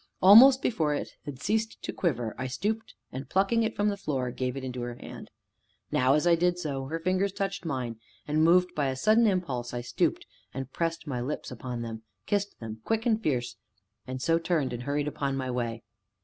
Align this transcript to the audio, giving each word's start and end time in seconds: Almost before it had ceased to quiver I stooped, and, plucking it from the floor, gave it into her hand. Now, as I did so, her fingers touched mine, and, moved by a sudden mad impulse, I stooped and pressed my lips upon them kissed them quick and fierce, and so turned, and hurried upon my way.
Almost 0.19 0.63
before 0.63 0.95
it 0.95 1.11
had 1.25 1.43
ceased 1.43 1.83
to 1.83 1.93
quiver 1.93 2.33
I 2.35 2.47
stooped, 2.47 2.95
and, 3.11 3.29
plucking 3.29 3.61
it 3.61 3.75
from 3.75 3.89
the 3.89 3.97
floor, 3.97 4.31
gave 4.31 4.57
it 4.57 4.63
into 4.63 4.81
her 4.81 4.95
hand. 4.95 5.29
Now, 5.91 6.15
as 6.15 6.25
I 6.25 6.33
did 6.33 6.57
so, 6.57 6.85
her 6.85 6.97
fingers 6.99 7.31
touched 7.31 7.65
mine, 7.65 7.97
and, 8.27 8.43
moved 8.43 8.73
by 8.73 8.87
a 8.87 8.95
sudden 8.95 9.25
mad 9.25 9.29
impulse, 9.33 9.75
I 9.75 9.81
stooped 9.81 10.25
and 10.55 10.73
pressed 10.73 11.05
my 11.05 11.21
lips 11.21 11.51
upon 11.51 11.83
them 11.83 12.01
kissed 12.25 12.59
them 12.59 12.81
quick 12.83 13.05
and 13.05 13.21
fierce, 13.21 13.57
and 14.07 14.19
so 14.19 14.39
turned, 14.39 14.73
and 14.73 14.81
hurried 14.81 15.07
upon 15.07 15.37
my 15.37 15.51
way. 15.51 15.83